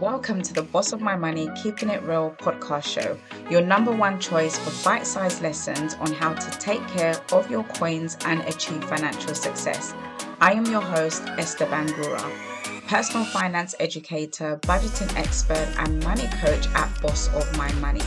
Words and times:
Welcome 0.00 0.40
to 0.40 0.54
the 0.54 0.62
Boss 0.62 0.94
of 0.94 1.02
My 1.02 1.14
Money 1.14 1.50
Keeping 1.62 1.90
It 1.90 2.02
Real 2.04 2.34
podcast 2.38 2.84
show, 2.84 3.18
your 3.50 3.60
number 3.60 3.92
one 3.92 4.18
choice 4.18 4.58
for 4.58 4.82
bite 4.82 5.06
sized 5.06 5.42
lessons 5.42 5.92
on 6.00 6.10
how 6.14 6.32
to 6.32 6.50
take 6.58 6.80
care 6.88 7.14
of 7.32 7.50
your 7.50 7.64
coins 7.64 8.16
and 8.24 8.40
achieve 8.44 8.82
financial 8.84 9.34
success. 9.34 9.92
I 10.40 10.54
am 10.54 10.64
your 10.64 10.80
host, 10.80 11.22
Esther 11.36 11.66
Bangura, 11.66 12.32
personal 12.88 13.26
finance 13.26 13.74
educator, 13.78 14.58
budgeting 14.62 15.14
expert, 15.18 15.68
and 15.76 16.02
money 16.02 16.28
coach 16.40 16.66
at 16.68 16.88
Boss 17.02 17.28
of 17.34 17.54
My 17.58 17.70
Money. 17.74 18.00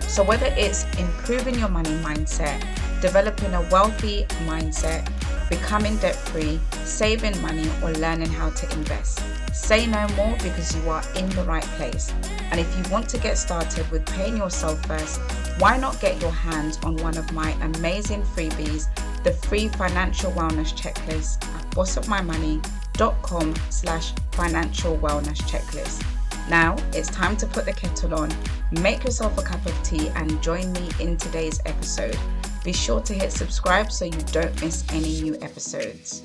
So, 0.00 0.22
whether 0.22 0.52
it's 0.58 0.84
improving 0.98 1.58
your 1.58 1.70
money 1.70 1.94
mindset, 2.02 2.60
developing 3.00 3.54
a 3.54 3.62
wealthy 3.70 4.26
mindset, 4.44 5.08
becoming 5.50 5.96
debt 5.98 6.16
free, 6.16 6.58
saving 6.84 7.38
money, 7.42 7.68
or 7.82 7.92
learning 7.94 8.30
how 8.30 8.48
to 8.50 8.72
invest. 8.72 9.22
Say 9.52 9.86
no 9.86 10.06
more 10.16 10.32
because 10.34 10.74
you 10.74 10.88
are 10.88 11.02
in 11.16 11.28
the 11.30 11.42
right 11.42 11.64
place. 11.76 12.12
And 12.50 12.58
if 12.58 12.74
you 12.76 12.90
want 12.90 13.08
to 13.10 13.18
get 13.18 13.36
started 13.36 13.88
with 13.90 14.06
paying 14.06 14.36
yourself 14.36 14.82
first, 14.86 15.20
why 15.58 15.76
not 15.76 16.00
get 16.00 16.20
your 16.22 16.30
hands 16.30 16.78
on 16.84 16.96
one 16.98 17.18
of 17.18 17.30
my 17.32 17.50
amazing 17.60 18.22
freebies, 18.22 18.88
the 19.24 19.32
free 19.32 19.68
financial 19.68 20.32
wellness 20.32 20.72
checklist 20.72 21.44
at 21.54 21.70
bossofmymoney.com 21.72 23.54
slash 23.68 24.12
financial 24.32 24.96
wellness 24.98 25.38
checklist. 25.42 26.06
Now 26.48 26.76
it's 26.92 27.08
time 27.08 27.36
to 27.38 27.46
put 27.46 27.64
the 27.64 27.72
kettle 27.72 28.14
on, 28.14 28.30
make 28.72 29.04
yourself 29.04 29.36
a 29.38 29.42
cup 29.42 29.64
of 29.66 29.82
tea, 29.82 30.08
and 30.10 30.42
join 30.42 30.72
me 30.72 30.88
in 30.98 31.16
today's 31.16 31.60
episode. 31.66 32.18
Be 32.62 32.74
sure 32.74 33.00
to 33.00 33.14
hit 33.14 33.32
subscribe 33.32 33.90
so 33.90 34.04
you 34.04 34.20
don't 34.32 34.60
miss 34.60 34.84
any 34.90 35.22
new 35.22 35.34
episodes. 35.40 36.22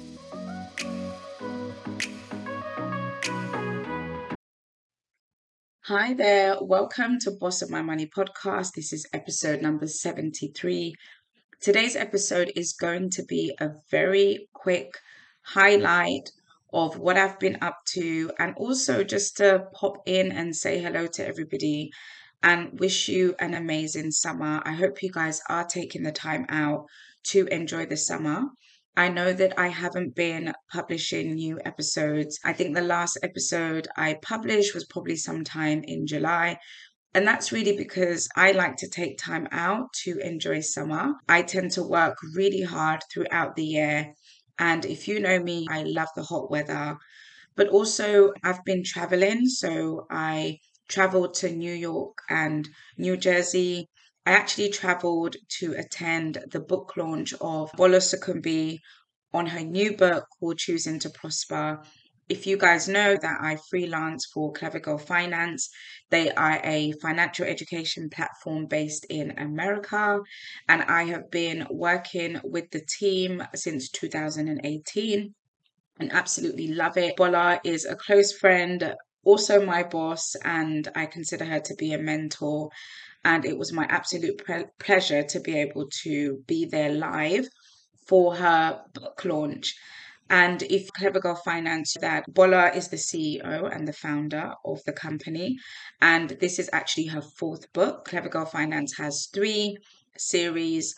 Hi 5.83 6.13
there, 6.13 6.57
welcome 6.59 7.19
to 7.19 7.31
Boss 7.31 7.61
of 7.61 7.69
My 7.69 7.81
Money 7.81 8.07
podcast. 8.07 8.73
This 8.73 8.91
is 8.91 9.07
episode 9.13 9.61
number 9.61 9.87
73. 9.87 10.93
Today's 11.61 11.95
episode 11.95 12.51
is 12.53 12.73
going 12.73 13.11
to 13.11 13.23
be 13.23 13.55
a 13.61 13.69
very 13.89 14.49
quick 14.51 14.99
highlight 15.41 16.31
of 16.73 16.99
what 16.99 17.17
I've 17.17 17.39
been 17.39 17.59
up 17.61 17.77
to 17.93 18.29
and 18.37 18.53
also 18.57 19.05
just 19.05 19.37
to 19.37 19.67
pop 19.73 19.99
in 20.05 20.33
and 20.33 20.53
say 20.53 20.81
hello 20.81 21.07
to 21.07 21.25
everybody 21.25 21.91
and 22.43 22.79
wish 22.79 23.07
you 23.07 23.35
an 23.39 23.53
amazing 23.53 24.11
summer. 24.11 24.61
I 24.65 24.73
hope 24.73 25.01
you 25.01 25.11
guys 25.11 25.41
are 25.49 25.65
taking 25.65 26.03
the 26.03 26.11
time 26.11 26.45
out 26.49 26.85
to 27.25 27.47
enjoy 27.47 27.85
the 27.85 27.97
summer. 27.97 28.43
I 28.97 29.09
know 29.09 29.33
that 29.33 29.59
I 29.59 29.67
haven't 29.67 30.15
been 30.15 30.53
publishing 30.71 31.33
new 31.35 31.59
episodes. 31.65 32.39
I 32.45 32.53
think 32.53 32.75
the 32.75 32.81
last 32.81 33.17
episode 33.23 33.87
I 33.97 34.19
published 34.21 34.73
was 34.73 34.85
probably 34.85 35.17
sometime 35.17 35.83
in 35.83 36.07
July. 36.07 36.59
And 37.13 37.27
that's 37.27 37.51
really 37.51 37.75
because 37.75 38.29
I 38.35 38.51
like 38.51 38.77
to 38.77 38.89
take 38.89 39.17
time 39.17 39.47
out 39.51 39.91
to 40.03 40.19
enjoy 40.19 40.61
summer. 40.61 41.13
I 41.27 41.41
tend 41.41 41.71
to 41.71 41.83
work 41.83 42.17
really 42.35 42.61
hard 42.61 43.01
throughout 43.11 43.55
the 43.55 43.65
year. 43.65 44.13
And 44.59 44.85
if 44.85 45.07
you 45.07 45.19
know 45.19 45.39
me, 45.39 45.67
I 45.69 45.83
love 45.83 46.09
the 46.15 46.23
hot 46.23 46.49
weather. 46.49 46.97
But 47.55 47.69
also, 47.69 48.31
I've 48.43 48.63
been 48.63 48.83
traveling. 48.83 49.47
So 49.47 50.07
I 50.09 50.59
traveled 50.87 51.33
to 51.35 51.51
New 51.51 51.73
York 51.73 52.17
and 52.29 52.67
New 52.97 53.17
Jersey. 53.17 53.89
I 54.25 54.31
actually 54.31 54.69
traveled 54.69 55.35
to 55.59 55.73
attend 55.73 56.43
the 56.51 56.59
book 56.59 56.93
launch 56.97 57.33
of 57.41 57.71
Bola 57.77 57.97
Sokunbi 57.97 58.79
on 59.33 59.45
her 59.47 59.61
new 59.61 59.95
book 59.95 60.25
called 60.39 60.57
Choosing 60.57 60.99
to 60.99 61.09
Prosper. 61.09 61.81
If 62.27 62.47
you 62.47 62.57
guys 62.57 62.87
know 62.87 63.15
that 63.15 63.37
I 63.41 63.57
freelance 63.69 64.25
for 64.33 64.51
Clever 64.51 64.79
Girl 64.79 64.97
Finance, 64.97 65.69
they 66.09 66.31
are 66.31 66.59
a 66.63 66.93
financial 66.93 67.45
education 67.45 68.09
platform 68.09 68.65
based 68.65 69.05
in 69.09 69.37
America, 69.37 70.19
and 70.67 70.81
I 70.81 71.03
have 71.03 71.29
been 71.29 71.67
working 71.69 72.39
with 72.43 72.71
the 72.71 72.81
team 72.99 73.43
since 73.53 73.89
2018 73.89 75.35
and 75.99 76.11
absolutely 76.11 76.69
love 76.69 76.97
it. 76.97 77.15
Bola 77.15 77.59
is 77.63 77.85
a 77.85 77.95
close 77.95 78.31
friend, 78.33 78.95
also 79.25 79.65
my 79.65 79.83
boss, 79.83 80.35
and 80.43 80.87
I 80.95 81.05
consider 81.07 81.45
her 81.45 81.59
to 81.59 81.75
be 81.75 81.93
a 81.93 81.97
mentor. 81.97 82.69
And 83.23 83.43
it 83.43 83.57
was 83.57 83.73
my 83.73 83.85
absolute 83.89 84.37
pre- 84.37 84.65
pleasure 84.79 85.23
to 85.23 85.39
be 85.39 85.59
able 85.59 85.89
to 86.03 86.43
be 86.47 86.65
there 86.65 86.93
live 86.93 87.47
for 88.07 88.35
her 88.35 88.81
book 88.93 89.25
launch. 89.25 89.75
And 90.29 90.63
if 90.63 90.87
Clever 90.93 91.19
Girl 91.19 91.35
Finance, 91.35 91.95
that 92.01 92.25
Bola 92.33 92.71
is 92.71 92.87
the 92.87 92.97
CEO 92.97 93.73
and 93.73 93.87
the 93.87 93.93
founder 93.93 94.53
of 94.63 94.83
the 94.85 94.93
company. 94.93 95.57
And 96.01 96.29
this 96.39 96.57
is 96.57 96.69
actually 96.73 97.07
her 97.07 97.21
fourth 97.21 97.71
book. 97.73 98.05
Clever 98.05 98.29
Girl 98.29 98.45
Finance 98.45 98.97
has 98.97 99.27
three 99.33 99.77
series 100.17 100.95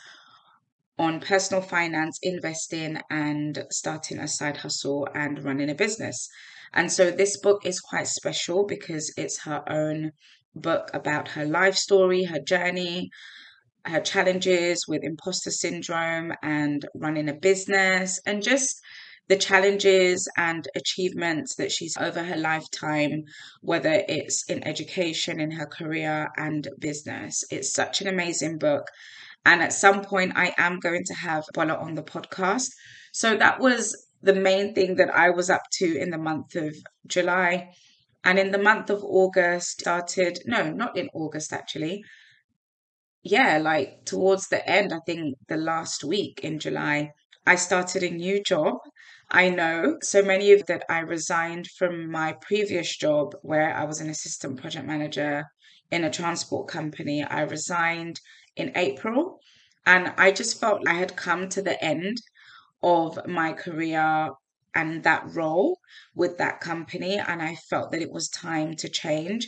on 0.98 1.20
personal 1.20 1.62
finance, 1.62 2.20
investing, 2.24 3.00
and 3.10 3.66
starting 3.70 4.20
a 4.20 4.28
side 4.28 4.58
hustle 4.58 5.08
and 5.14 5.44
running 5.44 5.70
a 5.70 5.76
business. 5.76 6.30
And 6.74 6.92
so 6.92 7.12
this 7.12 7.38
book 7.38 7.66
is 7.66 7.80
quite 7.80 8.08
special 8.08 8.66
because 8.66 9.14
it's 9.18 9.44
her 9.44 9.64
own 9.70 10.12
book 10.56 10.90
about 10.94 11.30
her 11.30 11.46
life 11.46 11.76
story, 11.76 12.24
her 12.24 12.40
journey, 12.40 13.10
her 13.86 14.02
challenges 14.02 14.86
with 14.88 15.04
imposter 15.04 15.52
syndrome 15.52 16.34
and 16.42 16.86
running 16.96 17.30
a 17.30 17.34
business, 17.34 18.20
and 18.26 18.44
just 18.44 18.82
the 19.28 19.36
challenges 19.36 20.28
and 20.38 20.68
achievements 20.76 21.56
that 21.56 21.72
she's 21.72 21.98
over 21.98 22.24
her 22.24 22.38
lifetime, 22.38 23.24
whether 23.62 24.04
it's 24.08 24.44
in 24.50 24.66
education, 24.66 25.40
in 25.40 25.52
her 25.52 25.66
career, 25.66 26.30
and 26.38 26.68
business. 26.80 27.44
It's 27.52 27.74
such 27.74 28.02
an 28.02 28.08
amazing 28.08 28.58
book. 28.58 28.88
And 29.46 29.62
at 29.62 29.74
some 29.74 30.04
point, 30.04 30.34
I 30.36 30.54
am 30.58 30.80
going 30.80 31.04
to 31.06 31.14
have 31.14 31.44
Bola 31.54 31.76
on 31.76 31.96
the 31.96 32.04
podcast. 32.04 32.70
So 33.12 33.36
that 33.38 33.60
was 33.60 33.96
the 34.28 34.34
main 34.34 34.76
thing 34.76 34.96
that 34.98 35.10
I 35.10 35.30
was 35.30 35.50
up 35.50 35.64
to 35.80 35.98
in 35.98 36.12
the 36.12 36.18
month 36.18 36.56
of 36.56 36.76
July. 37.08 37.72
And 38.26 38.38
in 38.38 38.52
the 38.52 38.66
month 38.70 38.90
of 38.90 39.02
August, 39.04 39.80
started, 39.80 40.40
no, 40.46 40.70
not 40.70 40.98
in 40.98 41.10
August 41.14 41.54
actually. 41.54 42.04
Yeah, 43.24 43.58
like 43.58 44.04
towards 44.06 44.50
the 44.50 44.62
end, 44.70 44.94
I 44.94 45.00
think 45.06 45.38
the 45.48 45.56
last 45.56 46.04
week 46.04 46.42
in 46.44 46.60
July, 46.60 47.12
I 47.46 47.56
started 47.56 48.04
a 48.04 48.10
new 48.10 48.44
job. 48.44 48.76
I 49.32 49.50
know 49.50 49.98
so 50.02 50.22
many 50.22 50.52
of 50.52 50.66
that 50.66 50.84
I 50.90 51.00
resigned 51.00 51.68
from 51.78 52.12
my 52.12 52.34
previous 52.42 52.96
job 52.98 53.34
where 53.42 53.74
I 53.74 53.86
was 53.86 54.02
an 54.02 54.10
assistant 54.10 54.60
project 54.60 54.86
manager 54.86 55.46
in 55.90 56.04
a 56.04 56.10
transport 56.10 56.68
company. 56.68 57.24
I 57.24 57.42
resigned 57.42 58.20
in 58.58 58.74
April 58.76 59.40
and 59.86 60.14
I 60.18 60.32
just 60.32 60.60
felt 60.60 60.86
I 60.86 60.96
had 60.96 61.16
come 61.16 61.48
to 61.50 61.62
the 61.62 61.82
end 61.82 62.18
of 62.84 63.20
my 63.28 63.54
career 63.54 64.30
and 64.76 65.04
that 65.04 65.24
role 65.34 65.80
with 66.16 66.38
that 66.38 66.60
company. 66.60 67.18
And 67.18 67.42
I 67.42 67.56
felt 67.56 67.92
that 67.92 68.02
it 68.02 68.12
was 68.12 68.30
time 68.30 68.76
to 68.78 68.90
change. 68.90 69.48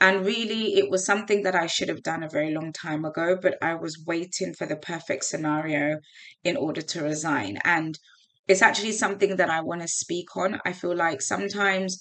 And 0.00 0.24
really, 0.24 0.76
it 0.76 0.88
was 0.88 1.04
something 1.04 1.42
that 1.42 1.54
I 1.54 1.66
should 1.66 1.88
have 1.88 2.02
done 2.02 2.22
a 2.22 2.28
very 2.28 2.54
long 2.54 2.72
time 2.72 3.04
ago, 3.04 3.36
but 3.40 3.58
I 3.60 3.74
was 3.74 4.02
waiting 4.06 4.54
for 4.54 4.66
the 4.66 4.76
perfect 4.76 5.24
scenario 5.24 5.98
in 6.42 6.56
order 6.56 6.80
to 6.80 7.02
resign. 7.02 7.58
And 7.64 7.98
it's 8.48 8.62
actually 8.62 8.92
something 8.92 9.36
that 9.36 9.50
I 9.50 9.60
want 9.60 9.82
to 9.82 9.88
speak 9.88 10.36
on. 10.36 10.60
I 10.64 10.72
feel 10.72 10.96
like 10.96 11.20
sometimes 11.20 12.00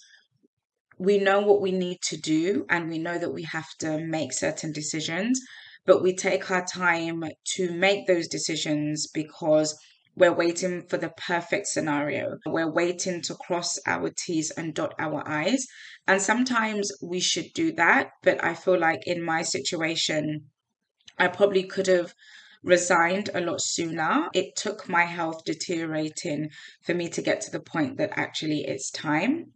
we 0.98 1.18
know 1.18 1.42
what 1.42 1.62
we 1.62 1.72
need 1.72 2.02
to 2.04 2.18
do 2.18 2.66
and 2.70 2.90
we 2.90 3.00
know 3.00 3.18
that 3.18 3.34
we 3.34 3.44
have 3.44 3.68
to 3.80 4.00
make 4.00 4.34
certain 4.34 4.72
decisions, 4.72 5.42
but 5.86 6.02
we 6.02 6.16
take 6.16 6.50
our 6.52 6.66
time 6.66 7.24
to 7.56 7.72
make 7.72 8.08
those 8.08 8.28
decisions 8.28 9.08
because 9.14 9.78
we're 10.20 10.34
waiting 10.34 10.84
for 10.90 10.98
the 10.98 11.10
perfect 11.10 11.68
scenario. 11.68 12.38
We're 12.46 12.72
waiting 12.72 13.22
to 13.24 13.36
cross 13.36 13.80
our 13.88 14.10
T's 14.10 14.52
and 14.52 14.76
dot 14.76 14.94
our 15.00 15.24
I's. 15.26 15.66
And 16.08 16.22
sometimes 16.22 16.92
we 17.02 17.22
should 17.22 17.54
do 17.56 17.72
that. 17.74 18.12
But 18.22 18.44
I 18.44 18.54
feel 18.54 18.78
like 18.78 19.08
in 19.08 19.24
my 19.24 19.44
situation, 19.44 20.50
I 21.18 21.30
probably 21.30 21.64
could 21.64 21.88
have 21.88 22.14
resigned 22.64 23.30
a 23.34 23.40
lot 23.40 23.62
sooner. 23.62 24.28
It 24.34 24.58
took 24.58 24.90
my 24.90 25.04
health 25.04 25.46
deteriorating 25.46 26.50
for 26.84 26.94
me 26.94 27.08
to 27.10 27.22
get 27.22 27.40
to 27.42 27.52
the 27.52 27.62
point 27.62 27.98
that 27.98 28.12
actually 28.18 28.66
it's 28.68 28.92
time. 28.92 29.54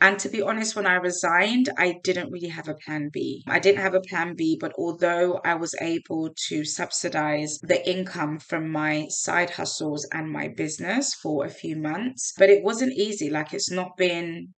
And 0.00 0.18
to 0.20 0.28
be 0.28 0.40
honest, 0.40 0.76
when 0.76 0.86
I 0.86 0.94
resigned, 0.94 1.70
I 1.76 1.98
didn't 2.04 2.30
really 2.30 2.48
have 2.48 2.68
a 2.68 2.74
plan 2.74 3.10
B. 3.12 3.42
I 3.48 3.58
didn't 3.58 3.82
have 3.82 3.94
a 3.94 4.00
plan 4.00 4.34
B, 4.36 4.56
but 4.60 4.72
although 4.78 5.40
I 5.44 5.54
was 5.54 5.74
able 5.80 6.30
to 6.48 6.64
subsidize 6.64 7.58
the 7.62 7.88
income 7.88 8.38
from 8.38 8.70
my 8.70 9.06
side 9.08 9.50
hustles 9.50 10.06
and 10.12 10.30
my 10.30 10.48
business 10.48 11.14
for 11.14 11.44
a 11.44 11.50
few 11.50 11.76
months, 11.76 12.32
but 12.38 12.48
it 12.48 12.62
wasn't 12.62 12.92
easy. 12.92 13.28
Like 13.28 13.52
it's 13.52 13.70
not 13.70 13.96
been 13.96 14.54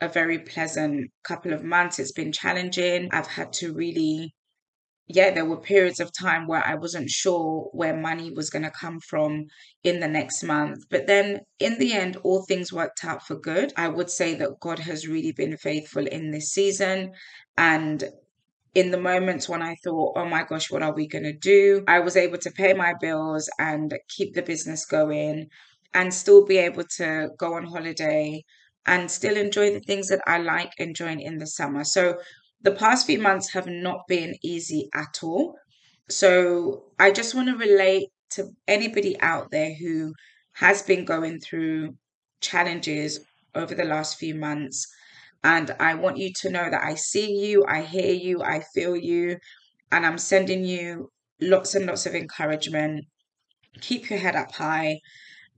a 0.00 0.08
very 0.08 0.38
pleasant 0.38 1.10
couple 1.24 1.52
of 1.52 1.64
months. 1.64 1.98
It's 1.98 2.12
been 2.12 2.30
challenging. 2.30 3.08
I've 3.12 3.26
had 3.26 3.52
to 3.54 3.74
really 3.74 4.34
yeah, 5.08 5.30
there 5.30 5.46
were 5.46 5.56
periods 5.56 6.00
of 6.00 6.12
time 6.12 6.46
where 6.46 6.64
I 6.64 6.74
wasn't 6.74 7.08
sure 7.08 7.70
where 7.72 7.96
money 7.96 8.30
was 8.30 8.50
going 8.50 8.64
to 8.64 8.70
come 8.70 9.00
from 9.00 9.46
in 9.82 10.00
the 10.00 10.08
next 10.08 10.42
month. 10.42 10.84
But 10.90 11.06
then 11.06 11.40
in 11.58 11.78
the 11.78 11.94
end, 11.94 12.18
all 12.24 12.44
things 12.44 12.72
worked 12.72 13.04
out 13.04 13.26
for 13.26 13.34
good. 13.34 13.72
I 13.76 13.88
would 13.88 14.10
say 14.10 14.34
that 14.34 14.60
God 14.60 14.78
has 14.80 15.08
really 15.08 15.32
been 15.32 15.56
faithful 15.56 16.06
in 16.06 16.30
this 16.30 16.50
season. 16.52 17.12
And 17.56 18.04
in 18.74 18.90
the 18.90 19.00
moments 19.00 19.48
when 19.48 19.62
I 19.62 19.76
thought, 19.82 20.12
oh 20.16 20.26
my 20.26 20.44
gosh, 20.44 20.70
what 20.70 20.82
are 20.82 20.94
we 20.94 21.08
going 21.08 21.24
to 21.24 21.32
do? 21.32 21.84
I 21.88 22.00
was 22.00 22.16
able 22.16 22.38
to 22.38 22.50
pay 22.50 22.74
my 22.74 22.92
bills 23.00 23.48
and 23.58 23.94
keep 24.08 24.34
the 24.34 24.42
business 24.42 24.84
going 24.84 25.48
and 25.94 26.12
still 26.12 26.44
be 26.44 26.58
able 26.58 26.84
to 26.98 27.30
go 27.38 27.54
on 27.54 27.64
holiday 27.64 28.44
and 28.84 29.10
still 29.10 29.36
enjoy 29.36 29.72
the 29.72 29.80
things 29.80 30.08
that 30.08 30.20
I 30.26 30.38
like 30.38 30.72
enjoying 30.78 31.20
in 31.20 31.38
the 31.38 31.46
summer. 31.46 31.84
So 31.84 32.18
the 32.62 32.72
past 32.72 33.06
few 33.06 33.20
months 33.20 33.52
have 33.52 33.66
not 33.66 34.06
been 34.08 34.34
easy 34.42 34.88
at 34.94 35.20
all. 35.22 35.54
So 36.08 36.84
I 36.98 37.10
just 37.10 37.34
want 37.34 37.48
to 37.48 37.56
relate 37.56 38.08
to 38.30 38.48
anybody 38.66 39.20
out 39.20 39.50
there 39.50 39.74
who 39.74 40.12
has 40.54 40.82
been 40.82 41.04
going 41.04 41.40
through 41.40 41.94
challenges 42.40 43.20
over 43.54 43.74
the 43.74 43.84
last 43.84 44.18
few 44.18 44.34
months. 44.34 44.86
And 45.44 45.74
I 45.78 45.94
want 45.94 46.16
you 46.16 46.32
to 46.40 46.50
know 46.50 46.68
that 46.68 46.82
I 46.82 46.94
see 46.94 47.32
you, 47.46 47.64
I 47.66 47.82
hear 47.82 48.12
you, 48.12 48.42
I 48.42 48.60
feel 48.74 48.96
you, 48.96 49.38
and 49.92 50.04
I'm 50.04 50.18
sending 50.18 50.64
you 50.64 51.10
lots 51.40 51.74
and 51.74 51.86
lots 51.86 52.06
of 52.06 52.14
encouragement. 52.14 53.04
Keep 53.80 54.10
your 54.10 54.18
head 54.18 54.34
up 54.34 54.52
high 54.52 54.98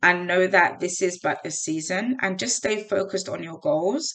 and 0.02 0.26
know 0.26 0.46
that 0.46 0.80
this 0.80 1.00
is 1.02 1.18
but 1.22 1.38
a 1.44 1.50
season 1.50 2.16
and 2.20 2.38
just 2.38 2.56
stay 2.56 2.82
focused 2.82 3.28
on 3.28 3.42
your 3.42 3.58
goals. 3.60 4.14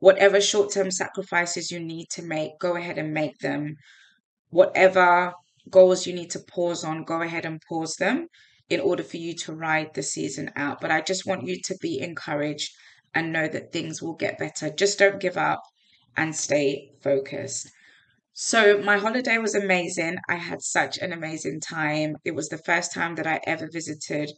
Whatever 0.00 0.40
short 0.40 0.72
term 0.72 0.90
sacrifices 0.90 1.70
you 1.70 1.80
need 1.80 2.08
to 2.10 2.22
make, 2.22 2.58
go 2.58 2.76
ahead 2.76 2.98
and 2.98 3.12
make 3.12 3.38
them. 3.38 3.76
Whatever 4.50 5.34
goals 5.70 6.06
you 6.06 6.14
need 6.14 6.30
to 6.30 6.40
pause 6.40 6.84
on, 6.84 7.04
go 7.04 7.22
ahead 7.22 7.44
and 7.44 7.62
pause 7.68 7.96
them 7.96 8.28
in 8.68 8.80
order 8.80 9.02
for 9.02 9.16
you 9.16 9.34
to 9.34 9.54
ride 9.54 9.94
the 9.94 10.02
season 10.02 10.50
out. 10.56 10.80
But 10.80 10.90
I 10.90 11.00
just 11.00 11.26
want 11.26 11.46
you 11.46 11.60
to 11.62 11.76
be 11.80 12.00
encouraged 12.00 12.72
and 13.14 13.32
know 13.32 13.48
that 13.48 13.72
things 13.72 14.02
will 14.02 14.14
get 14.14 14.38
better. 14.38 14.70
Just 14.70 14.98
don't 14.98 15.20
give 15.20 15.36
up 15.36 15.62
and 16.16 16.34
stay 16.34 16.92
focused. 17.02 17.70
So, 18.32 18.78
my 18.78 18.98
holiday 18.98 19.38
was 19.38 19.54
amazing. 19.54 20.18
I 20.28 20.36
had 20.36 20.62
such 20.62 20.98
an 20.98 21.12
amazing 21.12 21.60
time. 21.60 22.16
It 22.24 22.34
was 22.34 22.48
the 22.48 22.58
first 22.58 22.92
time 22.94 23.16
that 23.16 23.26
I 23.26 23.40
ever 23.44 23.68
visited 23.72 24.30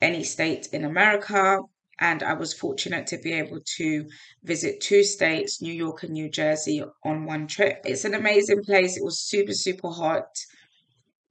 any 0.00 0.22
state 0.24 0.68
in 0.72 0.84
America. 0.84 1.60
And 2.00 2.22
I 2.22 2.32
was 2.32 2.54
fortunate 2.54 3.06
to 3.08 3.18
be 3.18 3.32
able 3.34 3.60
to 3.76 4.08
visit 4.42 4.80
two 4.80 5.04
states, 5.04 5.60
New 5.60 5.72
York 5.72 6.02
and 6.02 6.12
New 6.12 6.30
Jersey, 6.30 6.82
on 7.04 7.26
one 7.26 7.46
trip. 7.46 7.82
It's 7.84 8.06
an 8.06 8.14
amazing 8.14 8.62
place. 8.64 8.96
It 8.96 9.04
was 9.04 9.20
super, 9.20 9.52
super 9.52 9.90
hot. 9.90 10.28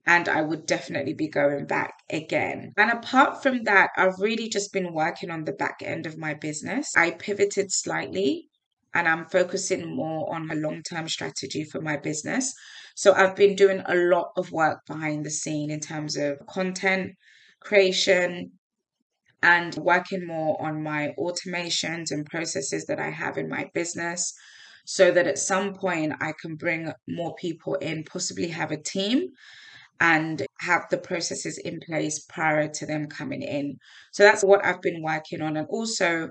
And 0.06 0.28
I 0.28 0.42
would 0.42 0.66
definitely 0.66 1.14
be 1.14 1.28
going 1.28 1.66
back 1.66 1.94
again. 2.08 2.72
And 2.76 2.90
apart 2.90 3.42
from 3.42 3.64
that, 3.64 3.90
I've 3.96 4.18
really 4.18 4.48
just 4.48 4.72
been 4.72 4.94
working 4.94 5.30
on 5.30 5.44
the 5.44 5.52
back 5.52 5.80
end 5.84 6.06
of 6.06 6.16
my 6.16 6.34
business. 6.34 6.92
I 6.96 7.10
pivoted 7.10 7.72
slightly 7.72 8.48
and 8.94 9.06
I'm 9.06 9.26
focusing 9.26 9.94
more 9.94 10.32
on 10.34 10.50
a 10.50 10.54
long 10.54 10.82
term 10.82 11.08
strategy 11.08 11.64
for 11.64 11.80
my 11.80 11.96
business. 11.96 12.52
So 12.94 13.12
I've 13.12 13.36
been 13.36 13.56
doing 13.56 13.82
a 13.86 13.94
lot 13.94 14.32
of 14.36 14.52
work 14.52 14.80
behind 14.86 15.24
the 15.24 15.30
scene 15.30 15.70
in 15.70 15.80
terms 15.80 16.16
of 16.16 16.44
content 16.46 17.12
creation, 17.60 18.52
and 19.42 19.74
working 19.76 20.26
more 20.26 20.60
on 20.60 20.82
my 20.82 21.14
automations 21.18 22.10
and 22.10 22.26
processes 22.26 22.86
that 22.86 23.00
I 23.00 23.10
have 23.10 23.38
in 23.38 23.48
my 23.48 23.70
business 23.74 24.34
so 24.84 25.10
that 25.10 25.26
at 25.26 25.38
some 25.38 25.74
point 25.74 26.12
I 26.20 26.32
can 26.40 26.56
bring 26.56 26.92
more 27.08 27.34
people 27.36 27.74
in, 27.76 28.04
possibly 28.04 28.48
have 28.48 28.70
a 28.70 28.82
team 28.82 29.28
and 30.00 30.44
have 30.60 30.86
the 30.90 30.98
processes 30.98 31.58
in 31.58 31.78
place 31.86 32.20
prior 32.20 32.68
to 32.68 32.86
them 32.86 33.06
coming 33.06 33.42
in. 33.42 33.78
So 34.12 34.24
that's 34.24 34.42
what 34.42 34.64
I've 34.64 34.80
been 34.80 35.02
working 35.02 35.42
on. 35.42 35.56
And 35.56 35.66
also, 35.68 36.30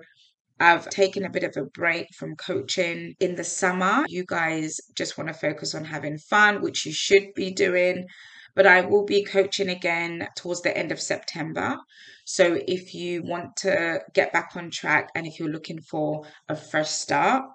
I've 0.59 0.89
taken 0.89 1.23
a 1.23 1.29
bit 1.29 1.44
of 1.44 1.55
a 1.55 1.65
break 1.65 2.07
from 2.17 2.35
coaching 2.35 3.15
in 3.19 3.35
the 3.35 3.44
summer. 3.44 4.03
You 4.09 4.25
guys 4.27 4.81
just 4.94 5.17
want 5.17 5.29
to 5.29 5.33
focus 5.33 5.73
on 5.73 5.85
having 5.85 6.17
fun, 6.17 6.62
which 6.62 6.85
you 6.85 6.91
should 6.91 7.33
be 7.35 7.51
doing 7.51 8.07
but 8.56 8.68
I 8.68 8.81
will 8.81 9.06
be 9.06 9.24
coaching 9.24 9.69
again 9.69 10.28
towards 10.36 10.62
the 10.62 10.75
end 10.75 10.92
of 10.92 11.00
September. 11.00 11.78
So 12.25 12.60
if 12.68 12.94
you 12.94 13.24
want 13.24 13.56
to 13.57 14.01
get 14.13 14.34
back 14.34 14.51
on 14.56 14.69
track 14.69 15.10
and 15.16 15.25
if 15.25 15.40
you're 15.40 15.50
looking 15.50 15.81
for 15.81 16.25
a 16.48 16.56
fresh 16.56 16.90
start 16.90 17.46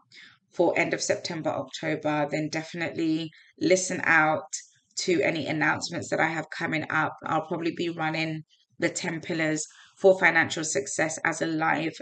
for 0.51 0.79
end 0.79 0.95
of 0.95 1.03
September, 1.03 1.51
October, 1.51 2.29
then 2.31 2.49
definitely 2.49 3.31
listen 3.61 4.01
out 4.05 4.53
to 4.97 5.21
any 5.23 5.47
announcements 5.47 6.09
that 6.11 6.21
I 6.21 6.29
have 6.29 6.51
coming 6.51 6.87
up. 6.91 7.15
I'll 7.27 7.47
probably 7.47 7.73
be 7.73 7.89
running 7.89 8.45
the 8.79 8.89
10 8.89 9.21
pillars 9.21 9.67
for 9.97 10.19
financial 10.19 10.65
success 10.65 11.19
as 11.25 11.43
a 11.43 11.47
live 11.47 11.97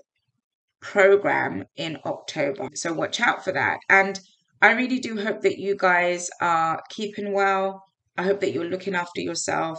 program 0.80 1.64
in 1.76 1.98
October. 2.04 2.68
So 2.74 2.92
watch 2.92 3.20
out 3.20 3.44
for 3.44 3.52
that. 3.52 3.78
And 3.88 4.18
I 4.60 4.72
really 4.72 4.98
do 4.98 5.20
hope 5.20 5.42
that 5.42 5.58
you 5.58 5.76
guys 5.76 6.30
are 6.40 6.82
keeping 6.90 7.32
well 7.32 7.82
I 8.16 8.24
hope 8.24 8.40
that 8.40 8.52
you're 8.52 8.68
looking 8.68 8.94
after 8.94 9.20
yourself. 9.20 9.78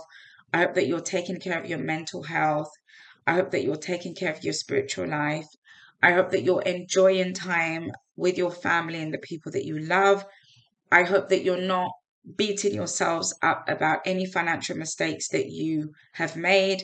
I 0.51 0.59
hope 0.59 0.73
that 0.75 0.87
you're 0.87 1.01
taking 1.01 1.39
care 1.39 1.59
of 1.59 1.67
your 1.67 1.79
mental 1.79 2.23
health. 2.23 2.71
I 3.27 3.33
hope 3.33 3.51
that 3.51 3.63
you're 3.63 3.75
taking 3.75 4.15
care 4.15 4.31
of 4.31 4.43
your 4.43 4.53
spiritual 4.53 5.07
life. 5.07 5.47
I 6.01 6.13
hope 6.13 6.31
that 6.31 6.43
you're 6.43 6.63
enjoying 6.63 7.33
time 7.33 7.91
with 8.15 8.37
your 8.37 8.51
family 8.51 9.01
and 9.01 9.13
the 9.13 9.19
people 9.19 9.51
that 9.53 9.65
you 9.65 9.79
love. 9.79 10.25
I 10.91 11.03
hope 11.03 11.29
that 11.29 11.43
you're 11.43 11.61
not 11.61 11.91
beating 12.35 12.73
yourselves 12.73 13.33
up 13.41 13.65
about 13.67 14.01
any 14.05 14.25
financial 14.25 14.77
mistakes 14.77 15.29
that 15.29 15.49
you 15.49 15.93
have 16.13 16.35
made. 16.35 16.83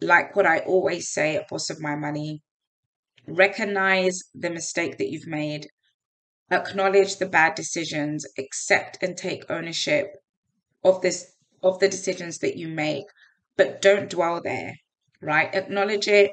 Like 0.00 0.34
what 0.34 0.46
I 0.46 0.60
always 0.60 1.10
say 1.10 1.36
at 1.36 1.48
Boss 1.48 1.70
of 1.70 1.80
My 1.80 1.94
Money 1.94 2.42
recognize 3.26 4.20
the 4.34 4.50
mistake 4.50 4.98
that 4.98 5.10
you've 5.10 5.26
made, 5.26 5.68
acknowledge 6.50 7.16
the 7.16 7.26
bad 7.26 7.54
decisions, 7.54 8.26
accept 8.38 8.98
and 9.02 9.16
take 9.16 9.50
ownership 9.50 10.16
of 10.88 11.00
this 11.02 11.18
of 11.62 11.78
the 11.80 11.88
decisions 11.88 12.38
that 12.38 12.56
you 12.56 12.68
make 12.68 13.06
but 13.56 13.82
don't 13.82 14.10
dwell 14.10 14.40
there 14.42 14.74
right 15.20 15.54
acknowledge 15.54 16.08
it 16.08 16.32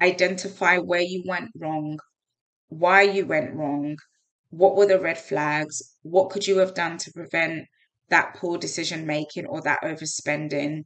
identify 0.00 0.78
where 0.78 1.00
you 1.12 1.22
went 1.26 1.50
wrong 1.58 1.98
why 2.68 3.02
you 3.02 3.26
went 3.26 3.54
wrong 3.54 3.96
what 4.50 4.76
were 4.76 4.86
the 4.86 5.00
red 5.00 5.18
flags 5.18 5.82
what 6.02 6.30
could 6.30 6.46
you 6.46 6.58
have 6.58 6.74
done 6.74 6.98
to 6.98 7.12
prevent 7.12 7.66
that 8.10 8.34
poor 8.36 8.58
decision 8.58 9.06
making 9.06 9.46
or 9.46 9.60
that 9.62 9.80
overspending 9.82 10.82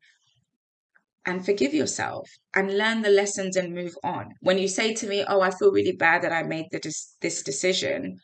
and 1.26 1.44
forgive 1.44 1.75
yourself 1.75 2.26
and 2.55 2.79
learn 2.79 3.02
the 3.02 3.11
lessons 3.11 3.56
and 3.56 3.75
move 3.75 3.94
on. 4.02 4.35
When 4.41 4.56
you 4.59 4.69
say 4.69 4.94
to 4.94 5.06
me, 5.06 5.25
Oh, 5.29 5.41
I 5.43 5.50
feel 5.50 5.70
really 5.73 5.92
bad 5.97 6.23
that 6.23 6.33
I 6.33 6.42
made 6.42 6.66
the, 6.71 6.81
this 7.21 7.42
decision, 7.42 8.19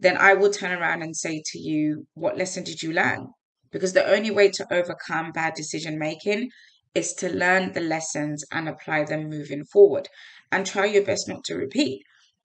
then 0.00 0.16
I 0.16 0.34
will 0.34 0.50
turn 0.50 0.72
around 0.76 1.02
and 1.02 1.16
say 1.16 1.42
to 1.46 1.58
you, 1.58 2.06
What 2.14 2.36
lesson 2.38 2.64
did 2.64 2.82
you 2.82 2.92
learn? 2.92 3.28
Because 3.76 3.92
the 3.92 4.10
only 4.10 4.30
way 4.30 4.48
to 4.50 4.66
overcome 4.72 5.32
bad 5.32 5.52
decision 5.52 5.98
making 5.98 6.48
is 6.94 7.12
to 7.12 7.28
learn 7.28 7.74
the 7.74 7.80
lessons 7.80 8.42
and 8.50 8.70
apply 8.70 9.04
them 9.04 9.28
moving 9.28 9.66
forward. 9.66 10.08
And 10.50 10.64
try 10.64 10.86
your 10.86 11.04
best 11.04 11.28
not 11.28 11.44
to 11.44 11.56
repeat. 11.56 12.00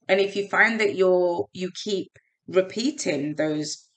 And 0.10 0.20
if 0.20 0.36
you 0.36 0.50
find 0.50 0.78
that 0.82 0.96
you're 0.96 1.48
you 1.54 1.72
keep 1.86 2.12
repeating 2.50 3.36
those 3.36 3.88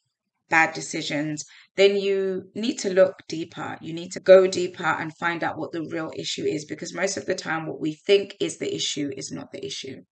bad 0.48 0.72
decisions 0.74 1.44
then 1.74 1.96
you 1.96 2.52
need 2.54 2.78
to 2.78 2.94
look 2.94 3.14
deeper. 3.26 3.76
You 3.80 3.92
need 3.92 4.12
to 4.12 4.20
go 4.20 4.46
deeper 4.46 4.84
and 4.84 5.16
find 5.16 5.42
out 5.42 5.58
what 5.58 5.72
the 5.72 5.82
real 5.90 6.12
issue 6.14 6.44
is 6.44 6.64
because 6.64 6.94
most 6.94 7.16
of 7.16 7.26
the 7.26 7.34
time 7.34 7.66
what 7.66 7.80
we 7.80 7.94
think 7.94 8.36
is 8.38 8.58
the 8.58 8.72
issue 8.72 9.10
is 9.16 9.32
not 9.32 9.50
the 9.50 9.66
issue. 9.66 10.02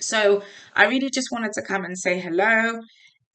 So 0.00 0.42
i 0.74 0.86
really 0.86 1.10
just 1.10 1.28
wanted 1.30 1.52
to 1.52 1.62
come 1.62 1.84
and 1.84 1.96
say 1.96 2.18
hello 2.18 2.80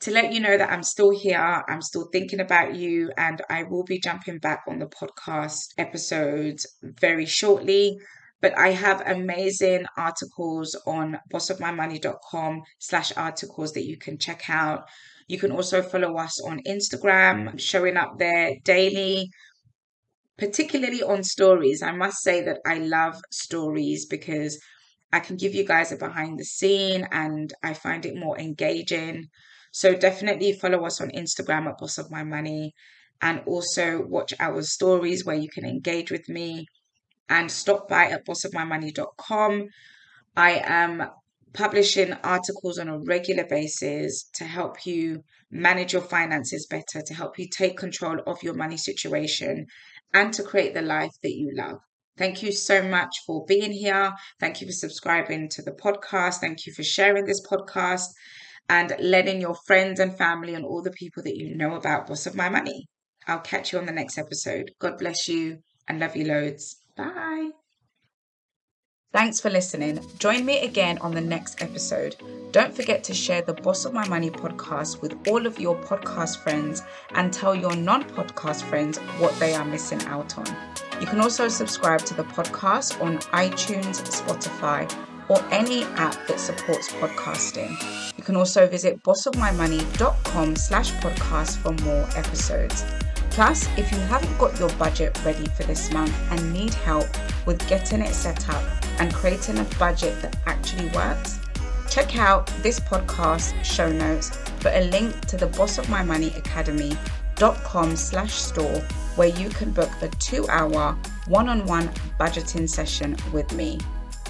to 0.02 0.12
let 0.12 0.32
you 0.32 0.40
know 0.40 0.58
that 0.58 0.72
I'm 0.72 0.84
still 0.84 1.12
here, 1.12 1.64
I'm 1.68 1.82
still 1.82 2.08
thinking 2.12 2.40
about 2.40 2.76
you, 2.76 3.12
and 3.18 3.42
I 3.50 3.64
will 3.64 3.84
be 3.84 4.00
jumping 4.00 4.40
back 4.40 4.62
on 4.68 4.80
the 4.80 4.88
podcast 4.88 5.74
episodes 5.78 6.66
very 6.82 7.26
shortly. 7.26 7.98
But 8.42 8.58
I 8.58 8.70
have 8.70 9.02
amazing 9.06 9.86
articles 9.98 10.74
on 10.88 11.20
bossofmymoney.com 11.34 12.62
slash 12.80 13.12
articles 13.18 13.74
that 13.74 13.86
you 13.86 13.98
can 13.98 14.18
check 14.18 14.50
out. 14.50 14.84
You 15.28 15.38
can 15.38 15.52
also 15.52 15.82
follow 15.82 16.16
us 16.16 16.42
on 16.42 16.62
Instagram, 16.66 17.60
showing 17.60 17.98
up 17.98 18.18
there 18.18 18.56
daily, 18.64 19.30
particularly 20.38 21.04
on 21.04 21.24
stories. 21.24 21.84
I 21.84 21.92
must 21.92 22.24
say 22.24 22.42
that 22.46 22.60
I 22.66 22.78
love 22.78 23.20
stories 23.30 24.06
because 24.06 24.58
I 25.12 25.20
can 25.20 25.36
give 25.36 25.54
you 25.54 25.66
guys 25.66 25.92
a 25.92 25.98
behind 25.98 26.40
the 26.40 26.46
scene 26.46 27.06
and 27.12 27.54
I 27.62 27.74
find 27.74 28.06
it 28.06 28.16
more 28.16 28.40
engaging. 28.40 29.28
So 29.72 29.96
definitely 29.96 30.54
follow 30.54 30.86
us 30.86 31.02
on 31.02 31.10
Instagram 31.12 31.68
at 31.68 31.78
Boss 31.78 31.98
of 31.98 32.12
My 32.12 32.24
Money 32.24 32.74
and 33.22 33.42
also 33.46 34.04
watch 34.06 34.34
our 34.40 34.62
stories 34.62 35.26
where 35.26 35.36
you 35.36 35.50
can 35.50 35.66
engage 35.66 36.12
with 36.12 36.28
me 36.30 36.66
and 37.28 37.52
stop 37.52 37.88
by 37.88 38.06
at 38.06 38.26
bossofmymoney.com. 38.26 39.68
I 40.36 40.62
am 40.64 41.10
publishing 41.54 42.14
articles 42.24 42.80
on 42.80 42.88
a 42.88 43.00
regular 43.00 43.46
basis 43.46 44.30
to 44.36 44.46
help 44.46 44.86
you 44.86 45.24
manage 45.52 45.94
your 45.94 46.02
finances 46.02 46.68
better, 46.68 47.04
to 47.06 47.14
help 47.14 47.38
you 47.38 47.48
take 47.50 47.78
control 47.78 48.20
of 48.26 48.42
your 48.44 48.54
money 48.54 48.78
situation, 48.78 49.66
and 50.14 50.34
to 50.34 50.44
create 50.44 50.74
the 50.74 50.82
life 50.82 51.12
that 51.24 51.36
you 51.36 51.52
love. 51.56 51.80
Thank 52.18 52.44
you 52.44 52.52
so 52.52 52.82
much 52.82 53.16
for 53.26 53.46
being 53.46 53.72
here. 53.72 54.14
Thank 54.40 54.62
you 54.62 54.68
for 54.68 54.74
subscribing 54.74 55.50
to 55.50 55.62
the 55.62 55.72
podcast. 55.72 56.36
Thank 56.40 56.66
you 56.66 56.74
for 56.74 56.84
sharing 56.84 57.26
this 57.26 57.46
podcast 57.48 58.08
and 58.70 58.96
letting 59.00 59.42
your 59.42 59.56
friends 59.66 60.00
and 60.00 60.18
family 60.18 60.54
and 60.54 60.64
all 60.64 60.82
the 60.82 60.92
people 60.92 61.24
that 61.24 61.36
you 61.36 61.56
know 61.56 61.76
about 61.76 62.08
Boss 62.08 62.26
of 62.26 62.36
My 62.36 62.50
Money. 62.50 62.88
I'll 63.28 63.40
catch 63.40 63.74
you 63.74 63.80
on 63.80 63.86
the 63.86 63.92
next 63.92 64.18
episode. 64.18 64.72
God 64.80 64.98
bless 64.98 65.28
you 65.28 65.60
and 65.88 66.00
love 66.00 66.16
you 66.16 66.26
loads. 66.26 66.78
Bye. 66.96 67.50
Thanks 69.12 69.40
for 69.40 69.50
listening. 69.50 70.00
Join 70.20 70.46
me 70.46 70.60
again 70.60 71.00
on 71.00 71.16
the 71.16 71.22
next 71.22 71.64
episode. 71.64 72.16
Don't 72.52 72.76
forget 72.76 73.04
to 73.06 73.14
share 73.14 73.42
the 73.42 73.56
Boss 73.56 73.86
of 73.86 73.94
My 73.94 74.08
Money 74.08 74.30
podcast 74.30 75.02
with 75.02 75.18
all 75.28 75.48
of 75.48 75.60
your 75.60 75.76
podcast 75.76 76.38
friends 76.38 76.84
and 77.16 77.34
tell 77.34 77.56
your 77.56 77.76
non 77.76 78.04
podcast 78.04 78.62
friends 78.62 79.00
what 79.18 79.34
they 79.40 79.56
are 79.56 79.66
missing 79.66 80.02
out 80.04 80.38
on. 80.38 80.46
You 81.02 81.08
can 81.08 81.22
also 81.22 81.48
subscribe 81.48 82.02
to 82.02 82.14
the 82.14 82.24
podcast 82.24 83.02
on 83.02 83.18
iTunes, 83.34 84.00
Spotify, 84.04 84.88
or 85.30 85.42
any 85.52 85.84
app 85.96 86.16
that 86.28 86.40
supports 86.40 86.92
podcasting. 86.94 87.78
You 88.18 88.24
can 88.24 88.36
also 88.36 88.68
visit 88.68 89.02
bossofmymoney.com 89.04 90.56
slash 90.56 90.92
podcast 90.94 91.58
for 91.58 91.72
more 91.84 92.08
episodes. 92.18 92.84
Plus, 93.30 93.68
if 93.78 93.92
you 93.92 94.00
haven't 94.00 94.38
got 94.38 94.60
your 94.60 94.70
budget 94.72 95.18
ready 95.24 95.46
for 95.56 95.64
this 95.64 95.92
month 95.94 96.14
and 96.32 96.52
need 96.52 96.74
help 96.74 97.08
with 97.46 97.66
getting 97.70 98.02
it 98.02 98.14
set 98.14 98.50
up 98.50 98.64
and 99.00 99.14
creating 99.14 99.60
a 99.60 99.64
budget 99.78 100.22
that 100.22 100.36
actually 100.46 100.90
works, 100.90 101.40
check 101.90 102.18
out 102.18 102.48
this 102.64 102.80
podcast 102.80 103.54
show 103.64 103.90
notes 103.92 104.36
for 104.60 104.70
a 104.70 104.90
link 104.90 105.26
to 105.28 105.38
the 105.38 105.48
Boss 105.48 105.78
of 105.78 105.90
My 105.90 106.04
Money 106.04 106.34
Academy.com 106.36 107.96
slash 107.96 108.34
store 108.34 108.82
where 109.16 109.30
you 109.30 109.50
can 109.50 109.72
book 109.72 109.90
a 110.02 110.08
two 110.20 110.48
hour 110.50 110.98
one 111.28 111.50
on 111.50 111.66
one 111.66 111.88
budgeting 112.20 112.68
session 112.68 113.16
with 113.32 113.54
me. 113.54 113.80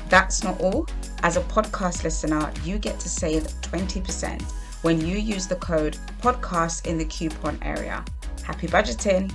That's 0.10 0.44
not 0.44 0.60
all. 0.60 0.88
As 1.22 1.38
a 1.38 1.42
podcast 1.42 2.04
listener, 2.04 2.52
you 2.64 2.80
get 2.80 3.00
to 3.00 3.10
save 3.10 3.44
20% 3.62 4.42
when 4.82 5.00
you 5.00 5.18
use 5.18 5.48
the 5.48 5.56
code 5.58 5.98
podcast 6.22 6.88
in 6.88 6.98
the 6.98 7.06
coupon 7.06 7.60
area. 7.62 8.04
Happy 8.44 8.68
budgeting! 8.68 9.32